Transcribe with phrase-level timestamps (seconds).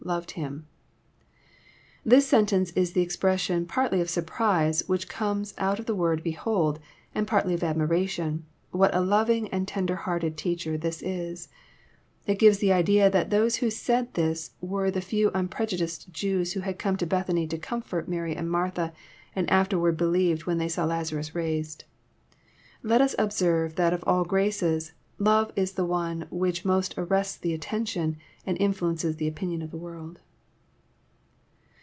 [0.03, 0.65] A(yoed him,']
[2.03, 6.79] This sentence is the expression partly of surprise, which comes out in the word" behold;"
[7.15, 11.49] and partly of admiration,— what a loving and tender hearted Teacher this is!
[12.25, 16.61] It gives the idea that those who said this were the few unprejudiced Jews who
[16.61, 18.93] had come to Bethany to comfort Mary and Martha,
[19.35, 21.83] and afterward believed when they saw Lazarus raised.
[22.81, 27.53] Let us observe that of all graces, love is the one which most arrests the
[27.53, 30.19] attention and influences the opinion of the world.